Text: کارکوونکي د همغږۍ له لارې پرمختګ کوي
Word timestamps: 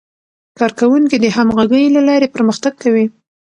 کارکوونکي 0.59 1.17
د 1.19 1.25
همغږۍ 1.35 1.85
له 1.95 2.01
لارې 2.07 2.33
پرمختګ 2.35 2.73
کوي 2.83 3.05